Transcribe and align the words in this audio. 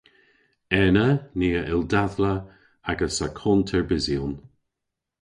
Ena 0.81 1.07
ni 1.37 1.49
a 1.59 1.61
yll 1.71 1.85
dadhla 1.91 2.33
agas 2.91 3.17
akont 3.27 3.69
erbysyon. 3.77 4.33